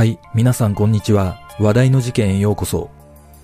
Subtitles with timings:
[0.00, 1.42] はい、皆さんこんにちは。
[1.58, 2.88] 話題の事件へようこそ。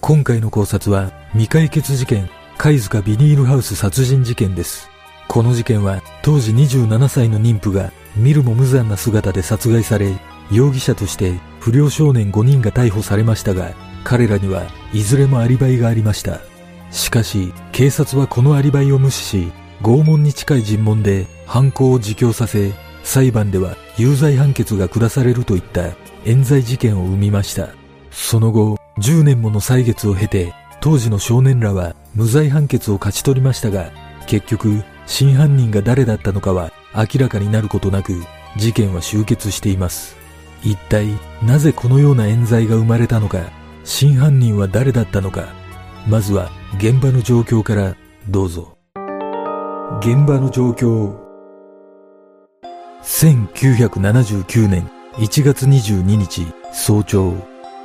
[0.00, 4.88] 今回の考察は、未解決事件、貝塚ビニールハウス殺人事件です。
[5.28, 10.14] この事件は、当時27歳の妊婦が、見るも無残な姿で殺害され、
[10.50, 14.64] 容疑者として不良少年5人が逮捕されましたが、彼らには
[14.94, 16.40] いずれもアリバイがありました。
[16.90, 25.92] しかし、警察はこのアリバイを無視し、拷問に近い尋問で犯行を自供させ、裁判では有罪判決が下されるといった
[26.26, 27.68] 冤罪事件を生みました。
[28.10, 33.92] その後、10年もの歳月を経て、当時の少年らは無罪判決を勝ち取りましたが、
[34.26, 38.12] 結局、真犯人が誰だったのかは明らかになることなく、
[38.56, 40.16] 事件は終結しています。
[40.64, 41.06] 一体、
[41.44, 43.38] なぜこのような冤罪が生まれたのか、
[43.84, 45.54] 真犯人は誰だったのか、
[46.08, 47.94] まずは現場の状況から
[48.28, 48.76] どうぞ。
[50.00, 51.14] 現場の状況。
[53.04, 57.32] 1979年1月22日早朝、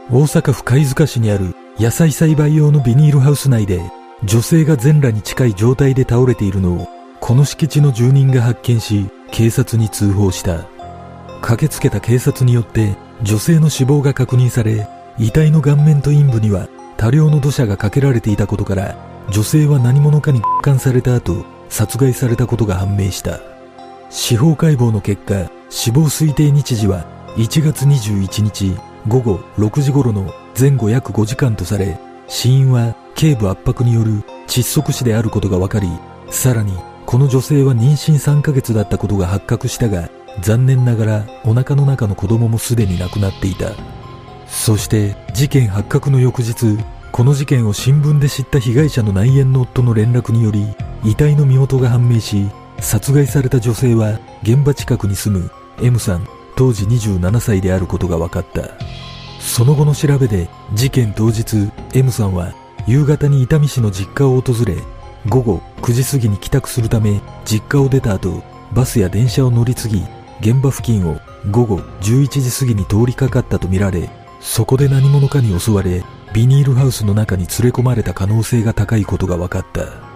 [0.09, 3.81] 大阪府貝塚市にある野菜栽培用のビニールハウス内で
[4.25, 6.87] 女性が全裸に近い状態で倒れているのを
[7.21, 10.67] この敷地の住人が発見し警察に通報した。
[11.41, 18.95] 駆けつけた警察によって女性の死亡が確認され遺体の顔面と陰部には多量の土砂がかけられていたことから
[19.31, 23.39] 女性は何者かに監された後殺害されたことが判明した
[24.09, 35.87] 司法解剖の結果死亡推定日時は1月21日午後6時頃の前後約5時間とされ死因は頸部圧迫による窒息死であることが分かり
[36.29, 36.73] さらに
[37.05, 40.09] この女性は妊娠3ヶ月だったことが発覚したが
[40.41, 43.71] 残念ながらお腹の中の子供もすでに亡くなっていた。
[44.47, 46.77] そして事件発覚の翌日
[47.11, 50.65] この事件を新聞で知った被害者の内縁の夫の連絡により
[51.03, 55.51] 遺体の身元が判明し殺害された女性は現場近くに住む
[55.81, 56.40] M さん。
[56.55, 58.71] 当時27歳であることが分かった。
[59.41, 62.53] その後の調べで事件当日 M さんは
[62.87, 64.77] 夕方に伊丹市の実家を訪れ
[65.27, 70.03] 午後9時過ぎに帰宅するため実家を出た後バスや電車を乗り継ぎ
[70.39, 71.19] 現場付近を
[71.49, 80.10] 午後11時過ぎに通りかかったとみられそこで何者かに襲われビニールハウスの中に連れ込まれた可能性が高いことが分かった。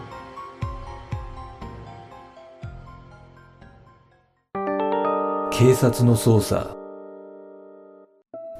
[5.58, 6.76] 警察の捜査。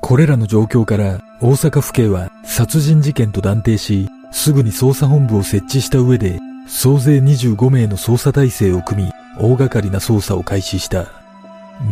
[0.02, 11.08] これらの状況から大阪府警は殺人事件と断定しすぐに捜査本部を設置した上で総勢25名の捜査体制を組み大掛かりな捜査を開始した。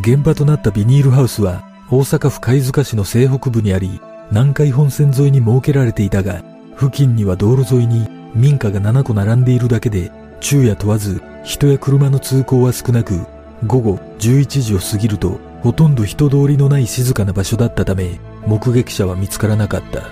[0.04, 4.00] 現場となったビニールハウスは大阪府貝塚市の西北部にあり
[4.32, 6.42] 南海本線沿いに設けられていたが
[6.80, 13.33] 付近には道路沿いに民家が7個並んでいるだけで昼夜問わず人や車の通行は少なく
[13.66, 20.04] 午後11時を過ぎるとほとんど人通りのない静かな場所だったため目撃者は見つからなかった。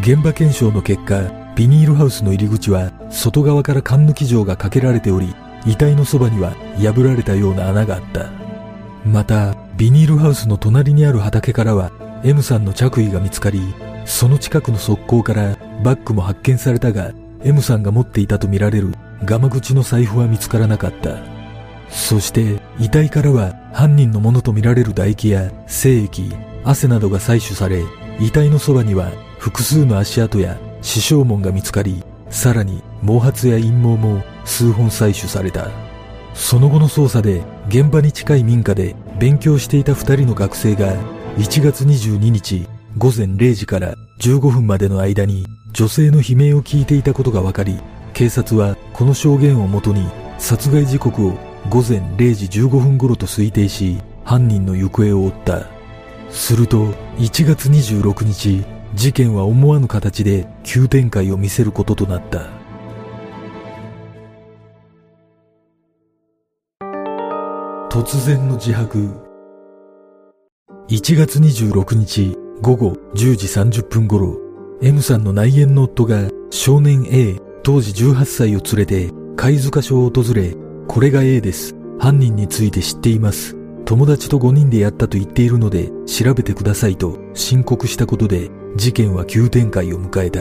[0.00, 1.22] 現場検証の結果
[1.56, 5.34] ビニールハウスの入り口は外側から缶抜き状がかけられており
[5.66, 8.30] 遺体のそばには破られたような穴があった。
[9.04, 11.90] またビニールハウスの隣にある畑からは
[12.22, 13.60] M さんの着衣が見つかり
[14.04, 17.12] その近くの側溝からバッグも発見されたが
[17.42, 21.18] M さんが持っていたとみられるガマ口の財布は見つからなかった。
[21.90, 26.32] そして遺体からは犯人のものとみられる唾液や精液
[26.64, 27.84] 汗などが採取され
[28.18, 35.68] 遺体のそばには複数の足跡や死傷紋が見つかりさらに毛髪や陰毛も数本採取された。
[36.34, 40.96] その後の捜査で現場に近い民家で勉強していた2人の学生が
[41.36, 42.66] 1月22日
[42.96, 47.78] 午前0時から15分までの間に女性の悲鳴を聞いていたことが分かり
[48.14, 50.08] 警察はこの証言をもとに
[50.38, 55.66] 殺害時刻を午前0時15分頃と推定し犯人の行方を追った。
[56.28, 56.88] すると
[57.18, 58.64] 1月26日
[58.94, 62.48] 事件は思わぬ形で急展開を見せることとなった。
[67.88, 69.08] 突然の自白。
[70.88, 74.36] 1月26日午後10時30分頃
[74.82, 80.56] M さんの内縁の夫が少年 A 当時18歳を連れて貝塚署を訪れ
[80.90, 81.76] これが A です。
[82.00, 83.56] 犯人について知っています。
[83.84, 90.40] 友達と5人でやったと言っているので調べてくださいと申告したことで事件は急展開を迎えた。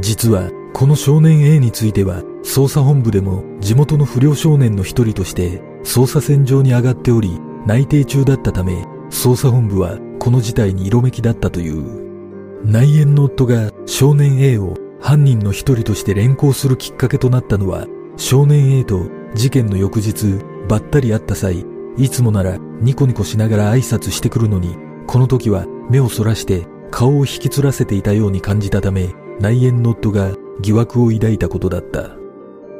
[0.00, 12.64] 実はこの少年 A については捜査本部でも地元の不良少年の一人として捜査線上に上がっており内定中だったため捜査本部はこの事態に色めきだったという。
[12.64, 17.86] 内縁の夫が少年 A を犯人の一人として連行するきっかけとなったのは
[18.16, 20.38] 少年 A と事件の翌日
[20.68, 21.64] ばったり会った際
[21.96, 24.76] いつもならニコニコしながら挨拶してくるのに
[25.06, 32.10] この時は目をそらして顔を引きつらせていたように感じたため、内縁の夫が疑惑を抱いたことだった。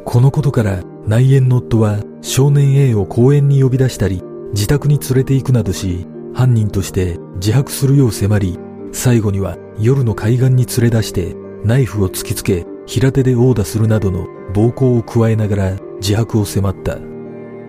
[0.04, 4.22] このことから内縁の夫は少年 A を公園に呼び出したり、
[4.52, 8.58] 自宅に連れて行くなどし、犯人として自白するよう迫り、
[8.92, 11.34] 最後には夜の海岸に連れ出して
[11.64, 16.98] ナイフを突きつけ平手で殴打するなどの暴行を加えながら自白を迫った。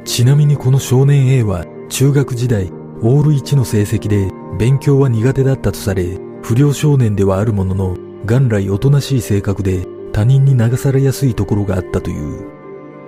[0.05, 2.71] ちなみにこの少年 A は中学時代
[3.03, 4.27] オール1の成績で
[4.57, 12.49] 勉強は苦手だったとされ、不良少年ではあるものの元来おとなしい性格で他人に流されやすいところがあったという。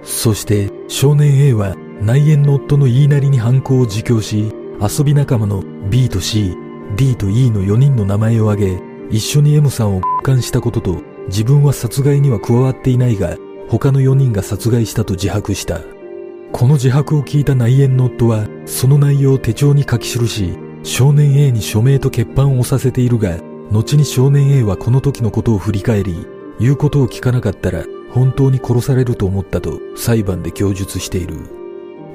[0.04, 6.56] そして少年 A は内縁の夫の言いなりに犯行を自供し、遊び仲間の B と C、
[6.96, 13.38] D と E の4人の名前を挙げ、一緒に M さんを監したことと、自分は殺害には加わっていないが、
[13.70, 15.82] 他の4人が殺害したと自白した。
[16.52, 23.38] この自白を聞いた内縁の夫は、その内容を手帳に書き記し、少年 A に署名と欠板を押させているが、
[23.72, 26.28] 後に少年 A はこの時のことを振り返り、
[26.60, 31.36] 言うことを聞かなかったら本当に殺されると思ったと裁判で供述している。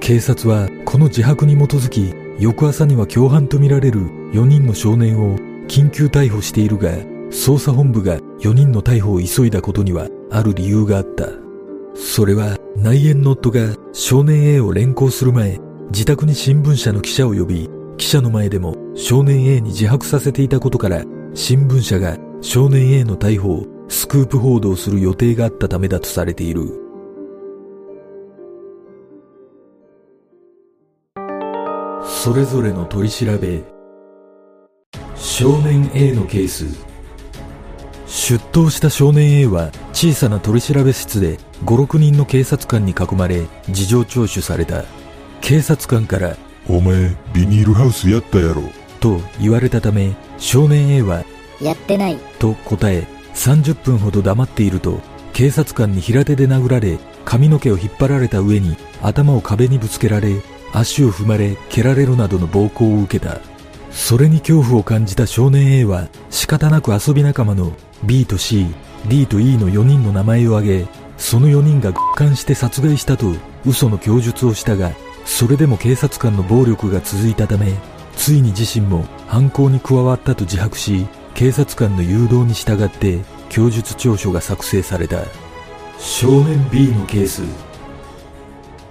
[0.00, 4.00] 警察はこの自白に基づき、翌朝には共犯とみられる
[4.32, 5.37] 4人の少年を
[5.67, 6.91] 緊急逮捕しているが、
[7.31, 11.27] 捜査本部が4人の逮捕を急いだことにはある理由があった。
[11.94, 15.59] それは内縁の夫が少年 A を連行する前、
[15.91, 21.05] 自宅に新聞社の記者を呼び、記者の前でも少年 A に自白させていたことから、
[21.35, 26.91] 新聞社が少年 A の逮捕をスクープ報道する予定があったためだとされている。
[32.23, 33.62] それぞれの取り調べ
[35.17, 36.67] 少年 A のケース
[38.06, 44.84] 出頭した少年 A は小さな取り調べ室で56人の警察官に囲まれ事情聴取された。
[45.40, 46.37] 警察官から
[46.69, 48.62] お前ビニールハウスやったやろ。
[49.00, 51.25] と言われたため少年 A は
[51.60, 52.19] やってない。
[52.38, 55.00] と答え30分ほど黙っていると
[55.32, 60.42] 警察官に平手で殴られ髪の毛を引っ張られた上に頭を壁にぶつけられ
[60.72, 63.40] 足を踏まれ蹴られるなどの暴行を受けた。
[63.90, 67.72] それに恐怖を感じた少年 A は仕方なく遊び仲間の
[68.04, 68.66] B と C、
[69.06, 70.87] D と E の4人の名前を挙げ、
[71.17, 73.35] その4人が極感して殺害したと
[73.67, 74.93] 嘘の供述をしたが、
[75.25, 77.73] それでも警察官の暴力が続いたため、
[78.17, 85.23] ついに自身も犯行に加わったと自白し、警察官の誘導に従って供述調書が作成された。
[85.99, 87.43] 少年 B のケース。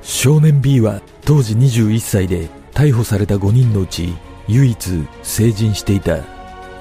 [0.02, 4.14] 少年 B は当時21歳で逮捕された5人のうち
[4.48, 6.24] 唯一成人していた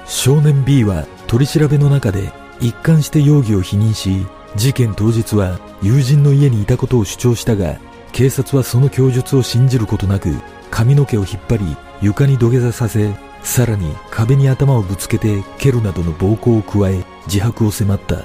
[0.07, 2.31] 少年 B は取り調べの中で
[2.61, 4.25] 一貫して容疑を否認し
[4.55, 7.79] 事件当日は友人の家にいたことを主張したが
[8.11, 10.33] 警察はその供述を信じることなく
[10.71, 13.13] 髪の毛を引っ張り床に土下座させ
[13.43, 18.23] さらに壁に頭をぶつけて蹴るなどの暴行を加え自白を迫った。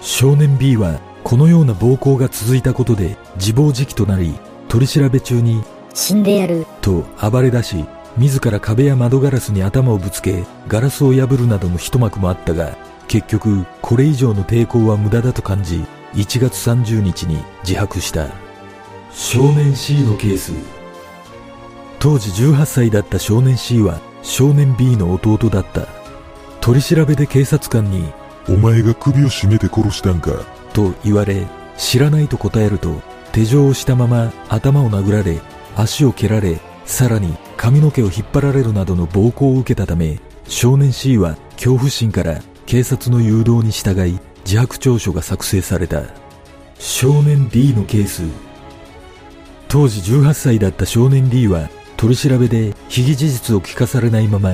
[0.00, 4.34] 少年 B はこのような暴行が続いたことで自暴自棄となり
[4.68, 5.62] 取り調べ中に
[5.94, 6.66] 死んでやる。
[6.80, 7.84] と暴れ出し
[8.16, 12.76] 自ら壁や窓ガラスに頭をぶつけ、ガラスを破るなどの一幕もあったが、
[13.12, 18.30] 結局、これ以上の抵抗は無駄だと感じ、1月30日に自白した。
[19.12, 20.54] 少年 C のケース。
[21.98, 25.88] 当時18歳だった少年 C は少年 B の弟だった。
[26.62, 28.10] 取り調べで警察官に、
[28.48, 30.30] お前が首を絞めて殺したんか
[30.72, 33.02] と言われ、知らないと答えると、
[33.32, 35.38] 手錠をしたまま頭を殴られ、
[35.76, 46.02] 足を蹴られ、さらに髪の毛を引っ張られるなどの暴行を受けたため、少年 C は恐怖心から警察の誘導に従い自白調書が作成された。
[46.78, 48.22] 少年 D のケース。
[49.68, 54.52] 当時18歳だった少年 D は取り調べで被疑事実を聞かされないまま、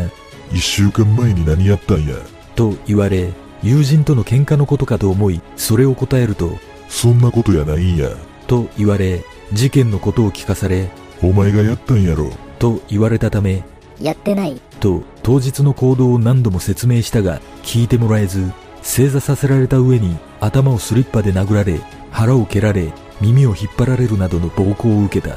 [0.52, 2.14] 一週間前に何やったんや？
[2.54, 8.10] と言われ、友人との喧嘩のことかと思い、それを答えると、そんなことやないんや？
[8.46, 10.90] と言われ、事件のことを聞かされ、
[11.22, 12.30] お前がやったんやろ？
[12.58, 13.64] と言われたため、
[14.00, 14.60] やってない。
[14.80, 21.78] と当日の行動を何度も説明したが聞いてもらえず、正座させられた上に頭をスリッパで殴られ、
[22.10, 25.36] 腹を蹴られ、耳を引っ張られるなどの暴行を受けた。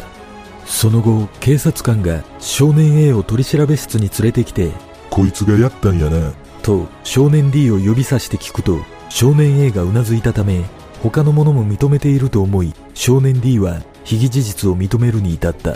[0.66, 4.72] その後、警察官が少年 A を取り調べ室に連れてきて、
[5.10, 6.32] こいつがやったんやな。
[6.62, 10.64] と少年 D を指さして聞くと、少年 A がうなずいたため、
[11.04, 15.76] 他の者も認めていると思い、少年 D は被疑事実を認めるに至った。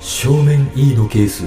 [0.00, 1.44] 少年 E のケース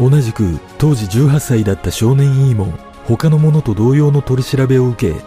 [0.00, 2.72] 同じく当時18歳だった少年 E も
[3.04, 5.20] 他の者と同様の取り調べを受け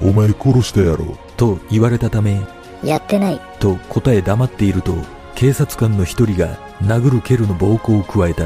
[0.00, 1.18] お前殺したやろ。
[1.36, 2.40] と言われたため
[2.84, 3.40] やってない。
[3.58, 4.94] と答え黙っていると
[5.34, 8.44] 警察官の一人が殴る蹴るの暴行を加えた。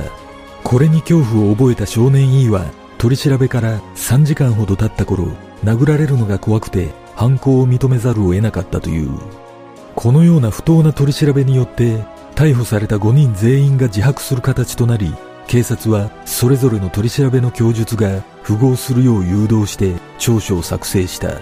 [0.62, 2.64] これに恐怖を覚えた少年 E は
[2.96, 5.26] 取り調べから3時間ほど経った頃、
[5.62, 9.10] 殴られるのが怖くて犯行を認めざるを得なかったという。
[9.94, 12.02] このような不当な取り調べによって
[12.34, 15.14] 逮捕された5人全員が自白する形となり、
[15.54, 21.40] 警察はそれぞれの取り調べの供述が符合するよう誘導して調書を作成した。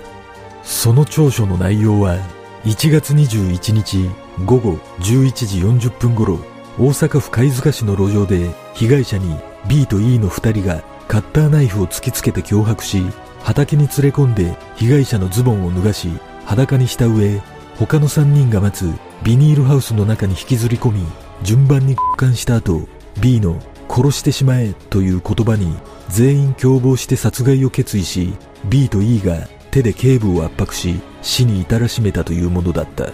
[0.63, 2.19] その調書の内容は、
[2.65, 4.11] 1月21日
[4.45, 6.39] 午後11時40分頃、
[6.79, 9.35] 大阪府貝塚市の路上で被害者に
[9.67, 13.03] B と E の2人がカッターナイフを突きつけて脅迫し、
[13.43, 16.11] 畑に連れ込んで被害者のズボンを脱がし、
[16.45, 17.41] 裸にした上、
[17.79, 18.93] 他の3人が待つ
[19.23, 21.03] ビニールハウスの中に引きずり込み、
[21.43, 22.87] 順番に交換した後、
[23.19, 23.59] B の
[23.93, 25.77] 殺してしまえという言葉に
[26.09, 28.33] 全員共謀して殺害を決意し、
[28.65, 33.11] B と E が手で頸部を圧迫し、死に至らしめたというものだった。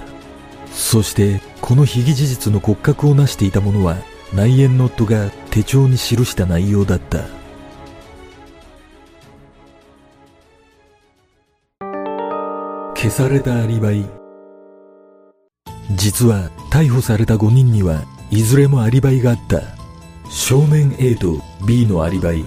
[0.73, 3.97] そして、この被疑事実の骨格を成していたものは、
[4.33, 7.25] 内縁の夫が手帳に記した内容だった。
[12.95, 14.05] 消されたアリバイ。
[15.95, 19.78] 実は逮捕された5人にはいずれもアリバイがあった。
[20.31, 22.45] 少年 A と B のアリバイ。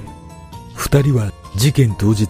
[0.76, 2.26] 二人は事件当日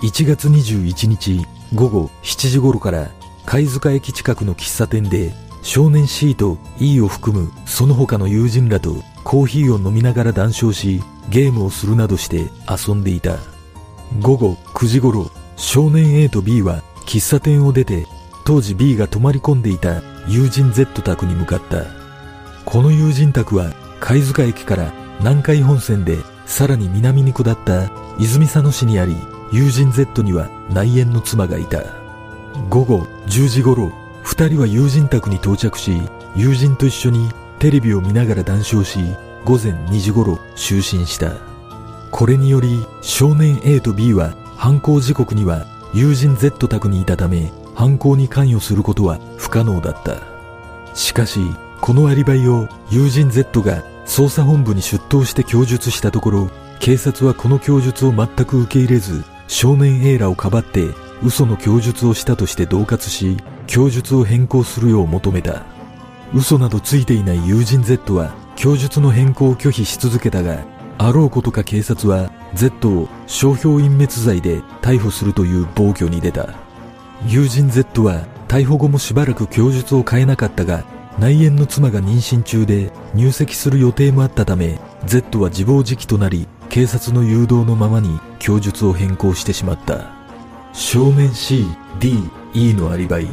[0.00, 3.10] 1月21日午後7時頃から
[3.46, 13.38] 貝塚駅近くの喫茶店で少年 C と E を含むその他の友人らとコーヒーを飲みながら談笑しゲームをするなどして遊んでいた。
[14.20, 18.06] 午後9時頃少年 A と B は喫茶店を出て
[18.44, 21.84] 当時 B が泊まり込んでいた友人 Z 宅に向かった。
[22.64, 29.16] この友人宅は貝塚駅から南海本線でさらに南に下った泉佐野市にあり、
[29.52, 31.82] 友人 Z には内縁の妻がいた。
[32.68, 33.92] 午後10時頃、
[34.22, 36.00] 二人は友人宅に到着し、
[36.34, 38.98] 友人と一緒にテレビを見ながら談笑し、
[39.44, 41.32] 午前2時頃就寝した。
[42.10, 50.22] これにより少年 A と B は犯行時刻には友人 Z 宅にいたため犯行に関与することは不可能だった。
[50.94, 51.40] しかし、
[51.80, 60.88] このアリバイを友人 Z が捜査本部に出頭して供述したところ、警察はこの供述を全く受け入れず、少年 A らをかばって
[61.22, 65.64] 嘘の供述をしたとして恫喝し、供述を変更するよう求めた。
[66.34, 70.64] 嘘などついていない友人 Z は供述の変更を拒否し続けたが、
[70.98, 76.50] あろうことか警察は Z を商標隠滅罪で逮捕するという暴挙に出た。
[77.26, 80.84] 友人 Z は逮捕後もしばらく供述を変えなかったが、
[81.20, 90.12] 内縁の妻が妊娠中で入籍する予定もあったため Z は自暴自棄となり警察の誘導のままに供述を変更してしまった。
[90.72, 91.66] 少年 C、
[91.98, 92.14] D、
[92.54, 93.28] E のアリバイ。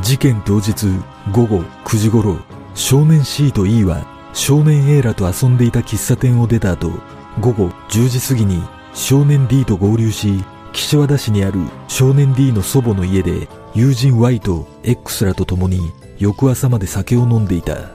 [0.00, 0.86] 事件当日
[1.32, 2.38] 午後9時頃
[2.74, 6.92] 少年 C と E は少年 A らと遊んでいた喫茶店を出た後
[7.40, 8.62] 午後10時過ぎに
[8.94, 15.92] 少年 D と合流し岸和田市にある少年 D の祖母の家で友人 Y と X らと共に
[16.22, 17.90] 翌朝まで酒を飲んでいた。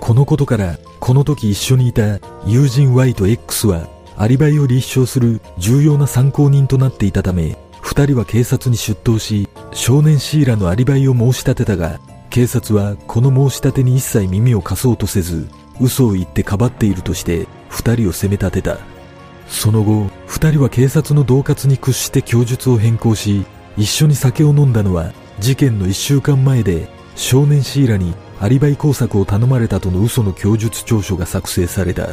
[0.00, 12.00] このことから、この時一緒にいた友人 Y と X は、アリバイを立証する重要な参考人となっていたため、二人は警察に出頭し、少年シーラのアリバイを申し立てたが、
[12.30, 15.48] 警察はこの申し立てに一切耳を貸そうとせず、
[15.80, 18.78] 嘘を言ってかばっているとして、二人を責め立てた。
[19.46, 23.44] その後、二人は警察の恫喝に屈して供述を変更し、
[23.76, 26.88] 一緒に酒を飲んだのは事件の一週間前で
[27.22, 32.08] 少年シーラにアリバイ工作を頼まれたとの嘘の供述調書が作成された。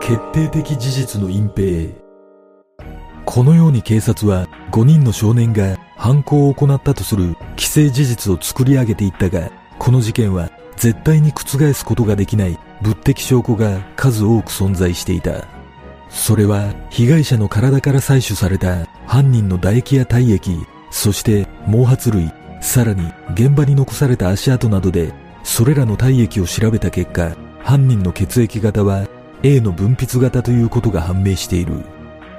[0.00, 1.94] 決定的事実の隠蔽。
[3.26, 15.59] このように警察は5人の少年が犯行を行ったとする既成事実を作り上げていったが、この事件は絶対に覆すことができない物的証拠が数多く存在していた。
[16.10, 20.56] それは被害者の体から採取された犯人の唾液や体液、
[20.90, 25.12] そして毛髪類、さらに現場に残された足跡などで、
[25.44, 29.06] それらの体液を調べた結果、犯人の血液型は
[29.42, 31.74] A の分泌型ということが判明している。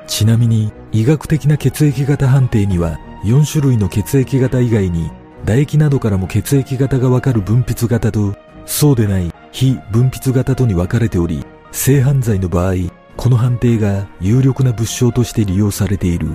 [0.07, 5.09] ちなみに医学的な血液型判定には4種類の血液型以外に
[5.45, 8.35] 唾液などからも血液型がわかる分泌型と
[8.65, 12.73] そうでない非分泌型とに分かれており性犯罪の場合
[13.17, 16.29] この判定が有力な物証として利用されている。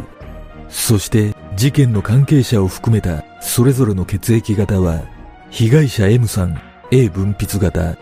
[0.68, 5.02] そして事件の関係者を含めたそれぞれの血液型は、
[5.50, 7.96] 被害者 M さん A 分泌型、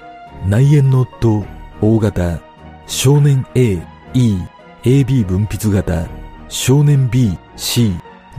[0.47, 1.45] 内縁の夫
[1.81, 2.41] O 型、
[2.87, 3.83] 少年 A、
[4.15, 4.39] E、
[4.83, 6.09] AB 分泌型、
[6.49, 7.93] 少年 B、C、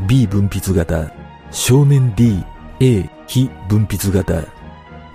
[0.07, 1.11] B 分泌型、
[1.51, 2.43] 少年 D、
[2.79, 4.43] A 非分泌型。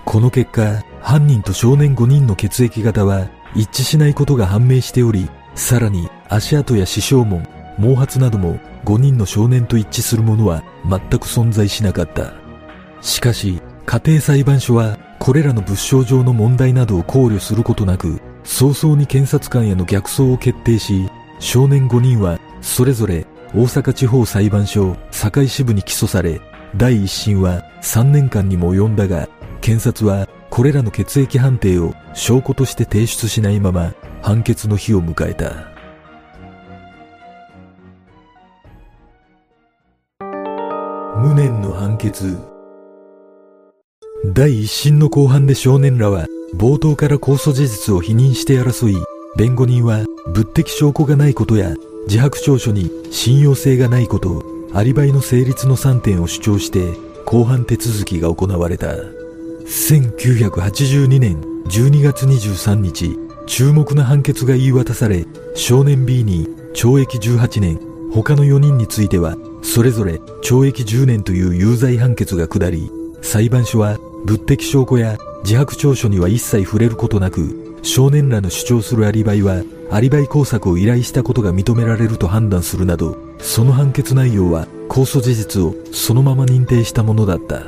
[0.04, 7.47] この結果、犯人と少年5人の血液型は一致しないことが判明しており、さらに足跡や死傷紋、
[7.78, 12.33] 毛髪なども5人の少年と一致するものは全く存在しなかった。
[13.00, 26.40] しかし、家庭裁判所はこれらの物証上の問題などを考慮することなく、早々に検察官への逆走を決定し、少年5人はそれぞれ大阪地方裁判所堺支部に起訴され、
[26.76, 29.28] 第一審は3年間にも及んだが、
[29.61, 35.71] 検察はこれらの血液判定を証拠として提出しないまま判決の日を迎えた。
[41.21, 42.37] 無念の判決。
[44.26, 48.97] 第一審の後半で少年らは冒頭から控訴事実を否認して争い、
[49.37, 50.04] 弁護人は
[50.35, 51.75] 物的証拠がないことや
[52.07, 54.42] 自白調書に信用性がないこと、
[54.75, 56.92] アリバイの成立の3点を主張して
[57.25, 59.19] 公判手続きが行われた。
[59.70, 65.24] 1982年12月23日、注目の判決が言い渡され、
[65.54, 67.80] 少年 B に懲役18年、
[68.12, 72.90] 他の4人については、それぞれ懲役10年という有罪判決が下り、
[73.22, 79.62] 裁判所は物的証拠や自白調書には一切触れることなく、少年らの主張するアリバイは、
[79.92, 87.62] アリバイ工作を依頼したことが認められると判断するなど、その判決内容は控訴事実をそのまま認定したものだった。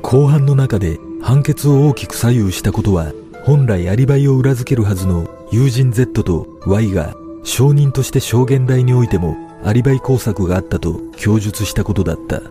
[0.00, 3.10] 後半の中で判決を大きく左右したことは、
[3.46, 7.14] 本来アリバイを裏付けるはずの友人 Z と Y が
[7.44, 12.42] 証人として証言台においてもアリバイ工作があったと供述したことだった。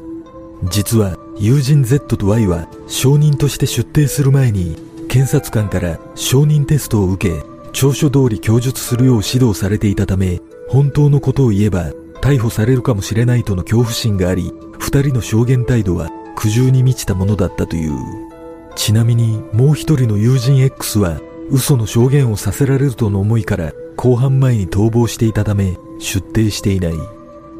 [0.64, 4.76] 実は友人 Z と Y は証人として出廷する前に
[5.08, 7.44] 検察官から証人テストを受け
[7.74, 18.33] 調書通り供述するよう指導されていたため本当のことを言えば逮捕されるかもしれないとの恐怖心があり二人の証言態度は苦渋に満ちたものだったという
[18.76, 26.94] ちなみにもう一人の友人 X は嘘の証言をさせられるとの思いから公判前に逃亡していたため出廷していない。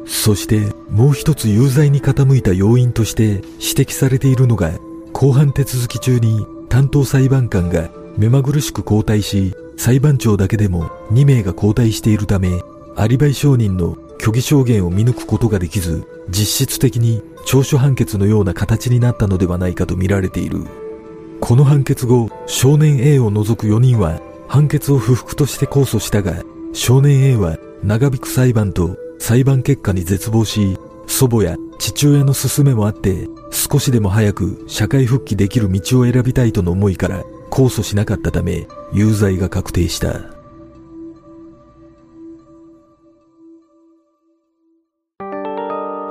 [0.06, 4.72] そしてもう一つ有罪に傾いた要因として指摘されているのが
[5.12, 12.60] 公判手続き中に担当裁判官が目まぐるしく交代し裁判長だけでも2名が交代しているため
[12.96, 20.83] アリバイ証人の虚偽証言を見抜くことができず実質的に調書判決のような形になったのではないかと見られている。
[21.46, 40.14] この判決後少年 A を除く4人は判決を不服として控訴したが少年 A は長引く裁判と裁判結果に絶望し、祖母や父親の勧めもあって、少しでも早く社会復帰できる道を選びたいとの思いから控訴しなかったため、有罪が確定した。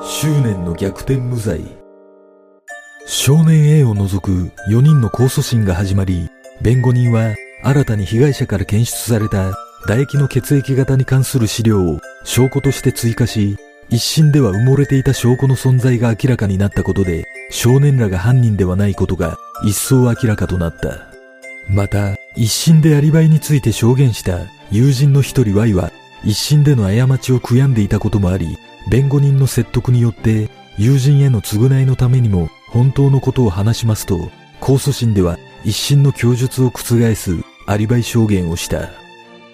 [0.04, 1.83] 執念の逆転無罪。
[3.06, 6.30] 少年 A を除く4人の控訴審が始まり、
[6.62, 13.58] 弁護人は新たに被害者から検出された唾液の血液型に関する資料を証拠として追加し、
[13.90, 21.08] 一審では埋もれていた証拠の存在が明らかになったことで、少年らが犯人ではないことが一層明らかとなった。
[21.68, 24.40] また、一審でアリバイについて証言した
[24.72, 25.92] 友人の一人 Y は、
[26.24, 28.58] 一審での過ちを悔やんでいたこともあり、
[28.90, 38.90] 弁護人の説得によって友人への償いのためにも本当のことを話しますと、控訴審では一審の供述を覆すアリバイ証言をした。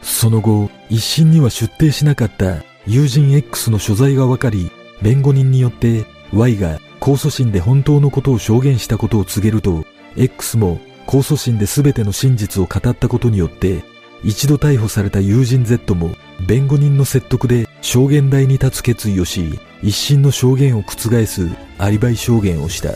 [0.01, 13.83] その後、一審には出廷しなかった友人 X の所在が分かり、弁護人によって Y が控訴審で本当のことを証言したことを告げると、X も控訴審で全ての真実を語ったことによって、
[14.23, 22.91] 一度逮捕された友人 Z も弁護人の説得で証言台に立つ決意をし、一審の証言を覆すアリバイ証言をした。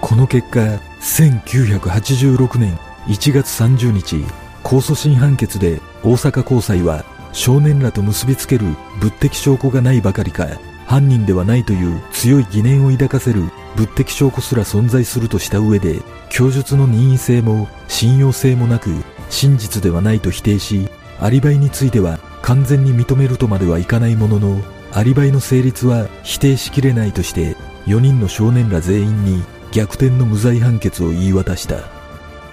[0.00, 0.60] この結果、
[1.00, 2.76] 1986年
[3.06, 4.24] 1月30日、
[4.62, 8.66] 控訴審判決で大阪高裁は少年らと結びつける
[9.00, 10.46] 物的証拠がないばかりか
[10.86, 13.42] 犯人ではないという強い疑念を抱かせる
[13.76, 16.00] 物的証拠すら存在するとした上で
[16.30, 18.90] 供述の任意性も信用性もなく
[19.32, 29.42] 真実ではないと否定しアリバイについては完全に認めるとまではいかないもののアリバイの成立は否定しきれないとして4人の少年ら全員に
[29.72, 32.02] 逆転の無罪判決を言い渡した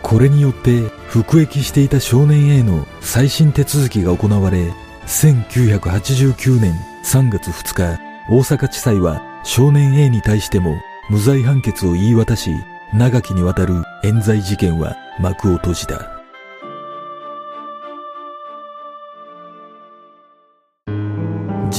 [0.01, 4.71] これによって服役していた少年 A の再審手続きが行われ、
[5.05, 12.51] 1989年3月2日、大阪地裁は少年 A に対しても無罪判決を言い渡し、
[12.93, 16.18] 長きにわたる冤罪事件は幕を閉じた。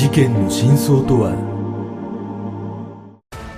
[0.00, 1.36] 事件の真相とは？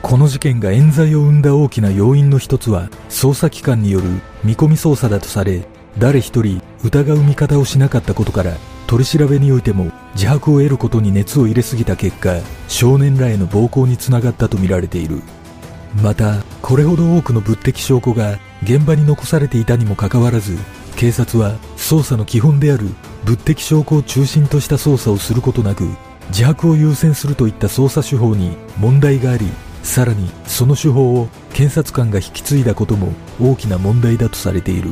[0.03, 4.09] この事件が冤罪を生んだ大きな要因の一つは捜査機関による
[4.43, 5.65] 見込み捜査だとされ
[5.99, 8.57] 誰一人疑う見方をしなかったことから
[8.89, 15.23] 取り調べにおいても自白を得ることに熱を入れすぎた結果少年らへの暴行につながったとみられている。
[16.03, 20.59] またこれほど多くの物的証拠が現場に残されていたにもかかわらず
[20.97, 22.89] 警察は捜査の基本である
[23.27, 25.85] 物的証拠を中心とした捜査をすることなく
[26.33, 29.47] 自白を優先するといった捜査手法に問題があり
[29.85, 34.91] さらにその手法を検察官が引き継いだことも大きな問題だとされている。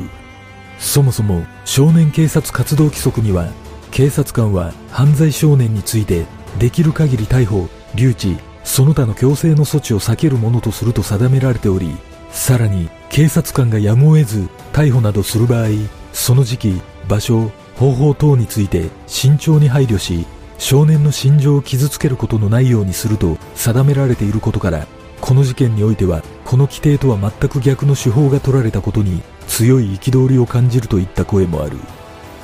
[0.81, 3.53] そもそも少年警察活動規則には
[3.91, 6.25] 警察官は犯罪少年について
[6.59, 11.97] できる限り逮捕留置その他の強制の措置を避けるものとすると定められており
[12.31, 15.69] さらに警察官がやむを得ず逮捕などする場合
[16.13, 20.27] その時期場所方法等について慎重に配慮し
[20.61, 24.87] 少年の心情を傷つけることのないようにすると定められていることから
[25.19, 31.79] この事件においてはこの規定とは全く逆の手法が取られたことに強い憤りを感じるといった声もある。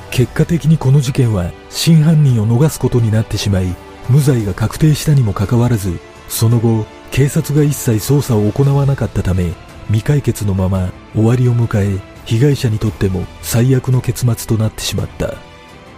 [0.09, 3.75] 結果的にこの事件は真犯人を逃すことになってしまい
[4.09, 9.53] 無罪が確定したにもかかわらずその後警察が一切捜査を行わなかったため
[9.87, 15.35] 未解決のまま終わりを迎え被害者にとっても最悪の結末となってしまった。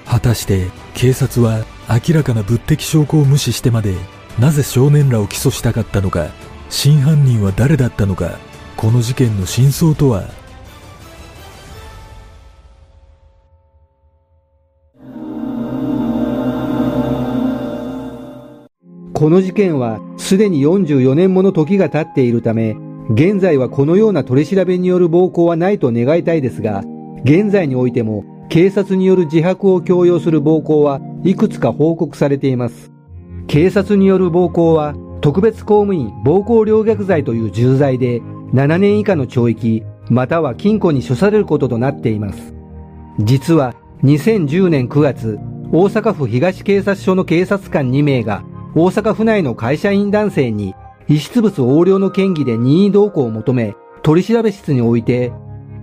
[0.05, 3.95] 果たして警察は明らかな物的証拠を無視してまで
[4.37, 6.29] なぜ少年らを起訴したかったのか
[6.69, 8.37] 真犯人は誰だったのか
[8.77, 10.23] この事件の真相とは？
[19.13, 22.77] この事件はすでに44年もの時が経っているため、
[23.09, 26.85] 現在はこのような取り調べによる暴行はないと願いたいですが、
[27.25, 32.91] 現在においても警察による自白を強要する暴行はいくつか報告されています。
[33.47, 38.21] 警察による暴行は特別公務員暴行陵虐罪という重罪で
[38.53, 42.55] 7年以下の懲役または禁錮に処されることとなっています。
[43.19, 45.37] 実は2010年9月、
[45.71, 50.73] 大阪府東警察署の警察官2名が大阪府内の会社員男性に
[51.07, 55.31] 遺失物横領の嫌疑で任意同行を求め、取り調べ室において、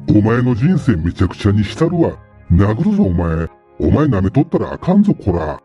[0.09, 2.26] お前の人生めちゃくちゃにしたるわ。
[2.53, 3.49] 殴るぞお前。
[3.79, 5.61] お前舐めとったらあかんぞこら。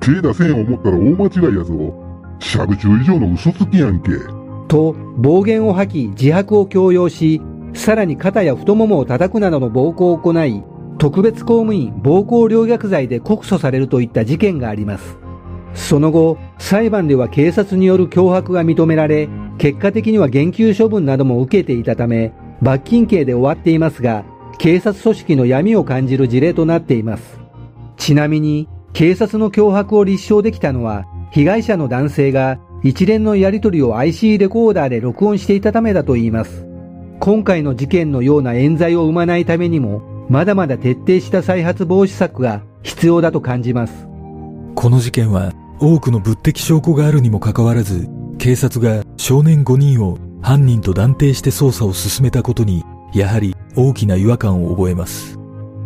[0.00, 1.94] 手出せん思ったら大間違いやぞ。
[2.40, 4.10] しゃぶ中以上の嘘つきやんけ。
[4.68, 7.40] と暴言を吐き自白を強要し、
[7.72, 10.62] さらに肩や太ももを叩くなどの暴行を行い、
[10.98, 15.18] 特別公務員暴行陵虐罪で告訴されるといった事件があります。
[15.74, 24.24] その後、裁判では警察による脅迫が認められ、結果的には減給処分なども受けていたため、罰金刑で終わっていますが、
[24.64, 27.38] 警察組織の闇を感じる事例となっています。
[27.98, 36.66] ちなみに、警察の脅迫を立証できたのは、被害者の男性が一連のやり取りを IC レコーダーで録音していたためだといいます。
[37.20, 40.00] 今回の事件のような冤罪を生まないためにも、
[40.30, 44.08] まだまだ徹底した再発防止策が必要だと感じます。
[44.76, 52.82] この事件は多くの物的証拠があるにもかかわらず、警察が少年5人を犯人と断定して捜査を進めたことに、
[53.14, 55.38] やはり大きな違和感を覚えます。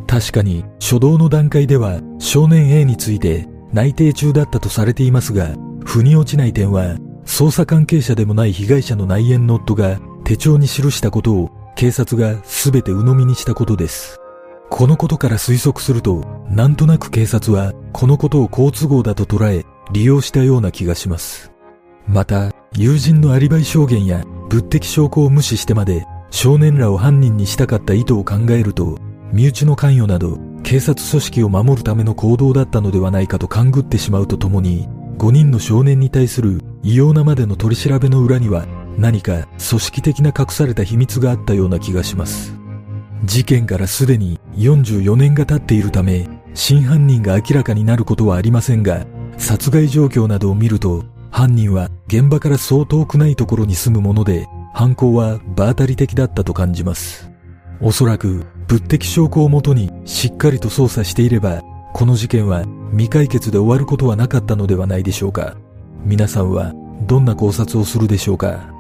[0.07, 14.19] 確かに初動の段階では少年 A について内定中だったとされていますが、腑に落ちない点は、捜査関係者でもない被害者の内縁の夫が手帳に記したことを警察が全て鵜呑みにしたことです。
[14.71, 21.53] このことから推測すると、なんとなく警察はこのことを好都合だと捉え、利用したような気がします。
[22.07, 28.99] また、友人のアリバイ証言や物的証拠を無視してまで少年らを犯人にしたかった意図を考えると、
[29.33, 34.89] 身内の関与など警察組織を守るための行動だったのではないかと勘ぐってしまうとともに、
[35.19, 42.55] 5人の少年に対する異様なまでの取り調べの裏には何か組織的な隠された秘密があったような気がします。
[43.25, 49.07] 事件からすでに44年が経っているため、真犯人が明らかになることはありませんが、
[49.39, 54.47] 殺害状況などを見ると、犯人は現場からそう遠くないところに住むもので、
[54.79, 57.33] 犯行は場当たり的だったと感じます。
[57.81, 61.63] おそらく、物的証拠をもとにしっかりと捜査していれば、
[61.93, 62.63] この事件は
[62.93, 65.57] 未解決で終わることはなかったのではないでしょうか。
[66.05, 66.75] 皆さんは
[67.09, 68.73] どんな考察をするでしょうか